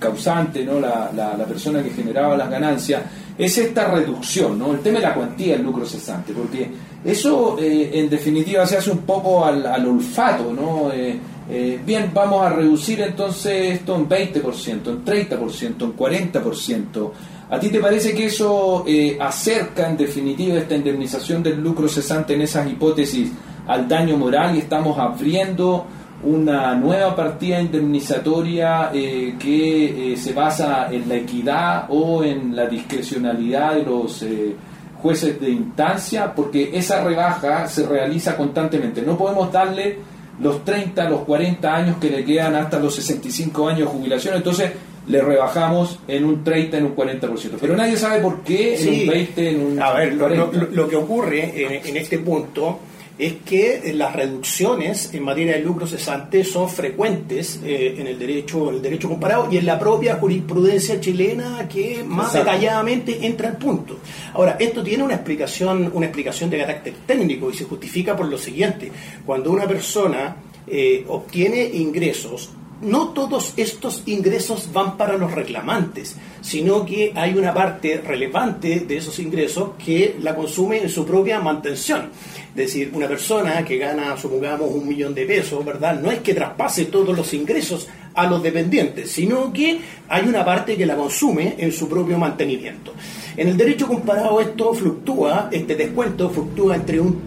causante, 0.07 0.63
¿no? 0.63 0.79
La, 0.79 1.11
la, 1.15 1.45
persona 1.45 1.83
que 1.83 1.89
generaba 1.89 2.37
las 2.37 2.49
ganancias, 2.49 3.03
es 3.37 3.57
esta 3.57 3.91
reducción, 3.91 4.57
¿no? 4.57 4.73
el 4.73 4.79
tema 4.79 4.99
de 4.99 5.05
la 5.05 5.13
cuantía 5.13 5.53
del 5.53 5.63
lucro 5.63 5.85
cesante, 5.85 6.33
porque 6.33 6.69
eso 7.05 7.57
eh, 7.59 7.91
en 7.93 8.09
definitiva 8.09 8.65
se 8.65 8.77
hace 8.77 8.89
un 8.89 8.99
poco 8.99 9.45
al, 9.45 9.85
olfato, 9.85 10.51
¿no? 10.51 10.91
Eh, 10.91 11.19
eh, 11.49 11.79
bien, 11.85 12.11
vamos 12.13 12.45
a 12.45 12.49
reducir 12.49 12.99
entonces 13.01 13.75
esto 13.75 13.95
en 13.95 14.09
20%, 14.09 14.87
en 14.87 15.05
30%, 15.05 15.83
en 15.83 15.95
40%. 15.95 17.11
¿A 17.49 17.59
ti 17.59 17.69
te 17.69 17.79
parece 17.79 18.13
que 18.13 18.25
eso 18.25 18.83
acerca 19.21 19.89
en 19.89 19.95
definitiva 19.95 20.57
esta 20.57 20.75
indemnización 20.75 21.41
del 21.41 21.61
lucro 21.61 21.87
cesante 21.87 22.33
en 22.33 22.41
esas 22.41 22.69
hipótesis 22.69 23.31
al 23.67 23.87
daño 23.87 24.17
moral 24.17 24.55
y 24.55 24.59
estamos 24.59 24.97
abriendo 24.99 25.85
una 26.23 26.73
nueva 26.73 27.15
partida 27.15 27.61
indemnizatoria 27.61 28.89
eh, 28.93 29.35
que 29.39 30.13
eh, 30.13 30.17
se 30.17 30.33
basa 30.33 30.87
en 30.91 31.07
la 31.07 31.15
equidad 31.15 31.85
o 31.89 32.23
en 32.23 32.55
la 32.55 32.65
discrecionalidad 32.65 33.75
de 33.75 33.83
los 33.83 34.23
eh, 34.23 34.55
jueces 35.01 35.39
de 35.39 35.51
instancia, 35.51 36.33
porque 36.33 36.71
esa 36.73 37.03
rebaja 37.03 37.67
se 37.67 37.85
realiza 37.85 38.35
constantemente. 38.35 39.03
No 39.03 39.15
podemos 39.15 39.51
darle 39.51 39.99
los 40.41 40.65
30, 40.65 41.07
los 41.09 41.21
40 41.21 41.75
años 41.75 41.97
que 41.97 42.09
le 42.09 42.25
quedan 42.25 42.55
hasta 42.55 42.79
los 42.79 42.95
65 42.95 43.67
años 43.67 43.79
de 43.81 43.85
jubilación, 43.85 44.35
entonces 44.35 44.71
le 45.07 45.21
rebajamos 45.21 45.99
en 46.07 46.25
un 46.25 46.43
30, 46.43 46.77
en 46.77 46.85
un 46.85 46.95
40%. 46.95 47.57
Pero 47.61 47.77
nadie 47.77 47.95
sabe 47.95 48.21
por 48.21 48.41
qué 48.41 48.75
en 48.75 49.01
un 49.01 49.07
20, 49.07 49.49
en 49.49 49.61
un 49.61 49.81
A 49.81 49.93
ver, 49.93 50.13
lo, 50.15 50.89
que 50.89 50.95
ocurre 50.95 51.87
en 51.87 51.95
este 51.95 52.19
punto 52.19 52.79
es 53.17 53.33
que 53.45 53.93
las 53.95 54.15
reducciones 54.15 55.13
en 55.13 55.23
materia 55.23 55.53
de 55.53 55.63
lucro 55.63 55.87
cesante 55.87 56.43
son 56.43 56.69
frecuentes 56.69 57.59
eh, 57.63 57.95
en 57.97 58.07
el 58.07 58.19
derecho, 58.19 58.69
el 58.69 58.81
derecho 58.81 59.09
comparado 59.09 59.47
y 59.51 59.57
en 59.57 59.65
la 59.65 59.79
propia 59.79 60.15
jurisprudencia 60.15 60.99
chilena 60.99 61.67
que 61.67 62.03
más 62.03 62.33
detalladamente 62.33 63.25
entra 63.25 63.49
al 63.49 63.57
punto. 63.57 63.99
Ahora, 64.33 64.57
esto 64.59 64.83
tiene 64.83 65.03
una 65.03 65.15
explicación, 65.15 65.91
una 65.93 66.05
explicación 66.05 66.49
de 66.49 66.59
carácter 66.59 66.93
técnico 67.05 67.49
y 67.49 67.55
se 67.55 67.63
justifica 67.63 68.15
por 68.15 68.27
lo 68.27 68.37
siguiente: 68.37 68.91
cuando 69.25 69.51
una 69.51 69.67
persona 69.67 70.35
eh, 70.67 71.03
obtiene 71.07 71.63
ingresos 71.63 72.51
no 72.81 73.09
todos 73.09 73.53
estos 73.57 74.03
ingresos 74.05 74.69
van 74.71 74.97
para 74.97 75.17
los 75.17 75.31
reclamantes, 75.31 76.15
sino 76.41 76.85
que 76.85 77.11
hay 77.15 77.33
una 77.33 77.53
parte 77.53 78.01
relevante 78.01 78.81
de 78.81 78.97
esos 78.97 79.19
ingresos 79.19 79.71
que 79.83 80.15
la 80.21 80.35
consume 80.35 80.81
en 80.81 80.89
su 80.89 81.05
propia 81.05 81.39
mantención. 81.39 82.09
Es 82.49 82.55
decir, 82.55 82.91
una 82.93 83.07
persona 83.07 83.63
que 83.63 83.77
gana, 83.77 84.17
supongamos, 84.17 84.71
un 84.71 84.87
millón 84.87 85.13
de 85.13 85.25
pesos, 85.25 85.63
¿verdad? 85.63 85.99
No 85.99 86.11
es 86.11 86.19
que 86.19 86.33
traspase 86.33 86.85
todos 86.85 87.15
los 87.15 87.33
ingresos 87.33 87.87
a 88.13 88.25
los 88.25 88.41
dependientes, 88.41 89.11
sino 89.11 89.53
que 89.53 89.79
hay 90.09 90.27
una 90.27 90.43
parte 90.43 90.75
que 90.75 90.85
la 90.85 90.95
consume 90.95 91.55
en 91.57 91.71
su 91.71 91.87
propio 91.87 92.17
mantenimiento. 92.17 92.93
En 93.35 93.47
el 93.49 93.57
derecho 93.57 93.87
comparado 93.87 94.41
esto 94.41 94.73
fluctúa, 94.73 95.49
este 95.51 95.75
descuento 95.75 96.29
fluctúa 96.29 96.75
entre 96.75 96.99
un 96.99 97.26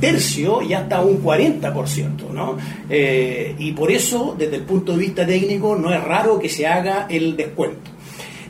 tercio 0.00 0.62
y 0.62 0.72
hasta 0.74 1.00
un 1.00 1.22
40%, 1.22 2.30
¿no? 2.32 2.56
Eh, 2.88 3.54
y 3.58 3.72
por 3.72 3.90
eso, 3.90 4.34
desde 4.38 4.56
el 4.56 4.62
punto 4.62 4.92
de 4.92 4.98
vista 4.98 5.26
técnico, 5.26 5.76
no 5.76 5.92
es 5.92 6.02
raro 6.02 6.38
que 6.38 6.48
se 6.48 6.66
haga 6.66 7.06
el 7.08 7.36
descuento. 7.36 7.90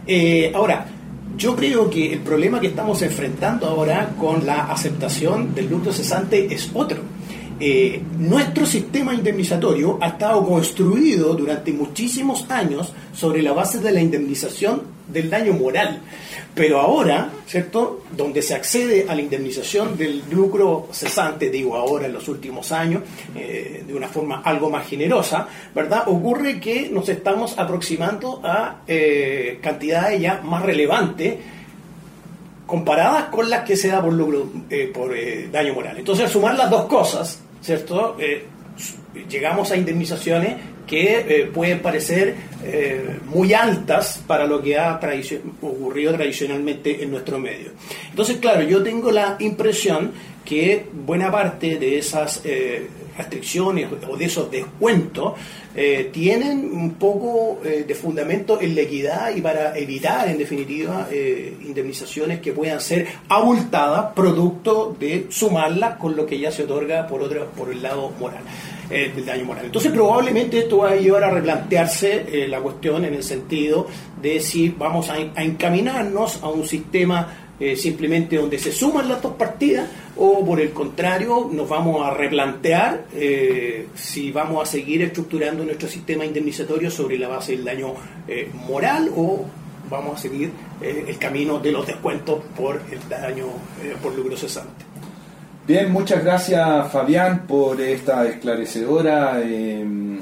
Eh, 0.06 0.52
ahora, 0.54 0.87
yo 1.37 1.54
creo 1.54 1.88
que 1.88 2.12
el 2.12 2.20
problema 2.20 2.61
que 2.61 2.68
estamos 2.68 3.00
enfrentando 3.02 3.66
ahora 3.66 4.14
con 4.18 4.44
la 4.44 4.73
aceptación 4.73 5.54
del 5.54 5.68
lucro 5.68 5.92
cesante 5.92 6.52
es 6.52 6.70
otro. 6.75 7.02
Eh, 7.61 8.00
nuestro 8.19 8.65
sistema 8.65 9.12
indemnizatorio 9.15 9.99
ha 10.00 10.09
estado 10.09 10.45
construido 10.47 11.35
durante 11.35 11.73
muchísimos 11.73 12.49
años 12.50 12.93
sobre 13.12 13.43
la 13.43 13.53
base 13.53 13.81
de 13.81 13.91
la 13.91 14.00
indemnización 14.00 14.83
del 15.09 15.29
daño 15.29 15.55
moral. 15.55 16.00
Pero 16.55 16.81
ahora, 16.81 17.31
¿cierto? 17.47 18.05
Donde 18.17 18.43
se 18.43 18.55
accede 18.55 19.07
a 19.09 19.15
la 19.15 19.23
indemnización 19.23 19.97
del 19.97 20.23
lucro 20.31 20.88
cesante, 20.93 21.50
digo 21.50 21.77
ahora 21.77 22.07
en 22.07 22.12
los 22.12 22.29
últimos 22.29 22.73
años, 22.73 23.03
eh, 23.35 23.85
de 23.87 23.95
una 23.95 24.09
forma 24.09 24.43
algo 24.45 24.71
más 24.71 24.87
generosa, 24.87 25.49
¿verdad? 25.75 26.05
Ocurre 26.07 26.61
que 26.61 26.91
nos 26.91 27.09
estamos 27.09 27.59
aproximando 27.59 28.41
a 28.45 28.83
eh, 28.87 29.59
cantidades 29.62 30.21
ya 30.21 30.41
más 30.43 30.62
relevantes 30.62 31.37
comparadas 32.67 33.25
con 33.27 33.49
las 33.49 33.65
que 33.65 33.77
se 33.77 33.88
da 33.88 34.03
por 34.03 34.12
lucro, 34.12 34.50
eh, 34.69 34.91
por 34.93 35.12
daño 35.50 35.75
moral. 35.75 35.97
Entonces, 35.99 36.27
al 36.27 36.31
sumar 36.31 36.55
las 36.55 36.69
dos 36.69 36.85
cosas, 36.85 37.41
¿cierto? 37.62 38.17
llegamos 39.29 39.71
a 39.71 39.77
indemnizaciones 39.77 40.57
que 40.87 41.19
eh, 41.19 41.50
pueden 41.53 41.81
parecer 41.81 42.35
eh, 42.65 43.19
muy 43.27 43.53
altas 43.53 44.23
para 44.27 44.47
lo 44.47 44.61
que 44.62 44.79
ha 44.79 44.99
ocurrido 45.61 46.15
tradicionalmente 46.15 47.03
en 47.03 47.11
nuestro 47.11 47.38
medio. 47.38 47.71
Entonces, 48.11 48.38
claro, 48.38 48.62
yo 48.62 48.83
tengo 48.83 49.12
la 49.12 49.37
impresión 49.38 50.12
que 50.45 50.87
buena 50.93 51.31
parte 51.31 51.77
de 51.77 51.99
esas 51.99 52.41
eh, 52.45 52.88
restricciones 53.19 53.89
o 54.09 54.17
de 54.17 54.25
esos 54.25 54.51
descuentos 54.51 55.35
tienen 56.13 56.73
un 56.73 56.95
poco 56.95 57.61
de 57.63 57.95
fundamento 57.95 58.61
en 58.61 58.75
la 58.75 58.81
equidad 58.81 59.37
y 59.37 59.41
para 59.41 59.78
evitar, 59.78 60.28
en 60.28 60.39
definitiva, 60.39 61.09
indemnizaciones 61.13 62.41
que 62.41 62.52
puedan 62.52 62.81
ser 62.81 63.07
abultadas 63.28 64.13
producto 64.13 64.97
de 64.99 65.26
sumarlas 65.28 65.97
con 65.99 66.17
lo 66.17 66.26
que 66.26 66.39
ya 66.39 66.50
se 66.50 66.65
otorga 66.65 67.07
por, 67.07 67.23
otro, 67.23 67.47
por 67.57 67.71
el 67.71 67.83
lado 67.83 68.11
moral. 68.19 68.43
Eh, 68.91 69.13
del 69.15 69.26
daño 69.26 69.45
moral. 69.45 69.67
Entonces 69.67 69.93
probablemente 69.93 70.61
esto 70.61 70.78
va 70.78 70.93
a 70.93 70.97
llevar 70.97 71.23
a 71.23 71.31
replantearse 71.31 72.25
eh, 72.26 72.49
la 72.49 72.59
cuestión 72.61 73.04
en 73.04 73.13
el 73.13 73.23
sentido 73.23 73.87
de 74.23 74.41
si 74.41 74.71
vamos 74.71 75.11
a, 75.11 75.19
encaminarnos 75.19 76.43
a 76.43 76.49
un 76.49 76.67
sistema 76.67 77.50
eh, 77.61 77.76
simplemente 77.76 78.37
donde 78.37 78.59
se 78.59 78.73
suman 78.73 79.07
las 79.07 79.21
dos 79.21 79.35
partidas 79.35 79.91
o 80.19 80.45
por 80.45 80.61
el 80.61 80.73
contrario 80.73 81.49
nos 81.52 81.69
vamos 81.69 82.04
a 82.04 82.13
replantear 82.13 83.04
si 83.95 84.33
vamos 84.33 84.63
a 84.63 84.67
seguir 84.71 85.02
estructurando 85.02 85.65
nuestro 85.65 85.89
sistema 85.89 86.25
indemnizatorio 86.25 86.91
sobre 86.91 87.19
la 87.19 87.28
base 87.28 87.52
del 87.52 87.65
daño 87.65 87.95
moral 88.67 89.11
o 89.17 89.45
vamos 89.89 90.19
a 90.19 90.23
seguir 90.23 90.50
el 90.81 91.19
camino 91.19 91.59
de 91.59 91.73
los 91.73 91.87
descuentos 91.87 92.41
por 92.57 92.81
el 92.91 93.09
daño 93.09 93.47
por 94.02 94.15
lucro 94.15 94.37
cesante. 94.37 94.85
Bien, 95.67 95.93
muchas 95.93 96.25
gracias 96.25 96.91
Fabián 96.91 97.47
por 97.47 97.81
esta 97.81 98.26
esclarecedora, 98.26 99.43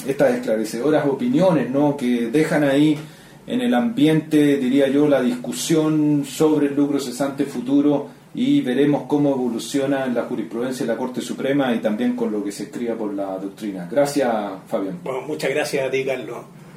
estas 0.06 0.34
esclarecedoras 0.34 1.06
opiniones, 1.06 1.70
¿no? 1.70 1.96
Que 1.96 2.28
dejan 2.32 2.64
ahí 2.64 2.98
en 3.46 3.60
el 3.60 3.72
ambiente, 3.74 4.56
diría 4.56 4.88
yo, 4.88 5.08
la 5.08 5.22
discusión 5.22 6.24
sobre 6.24 6.66
el 6.66 6.74
lucro 6.74 6.98
cesante 6.98 7.44
futuro 7.44 8.08
y 8.36 8.60
veremos 8.60 9.04
cómo 9.08 9.30
evoluciona 9.30 10.06
la 10.06 10.24
jurisprudencia 10.24 10.84
de 10.84 10.92
la 10.92 10.98
Corte 10.98 11.22
Suprema 11.22 11.74
y 11.74 11.78
también 11.78 12.14
con 12.14 12.30
lo 12.30 12.44
que 12.44 12.52
se 12.52 12.64
escriba 12.64 12.94
por 12.94 13.14
la 13.14 13.38
doctrina. 13.38 13.88
Gracias, 13.90 14.30
Fabián. 14.68 15.00
Muchas 15.26 15.50
gracias 15.50 15.86
a 15.86 15.90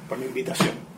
por 0.08 0.18
la 0.18 0.24
invitación. 0.24 0.89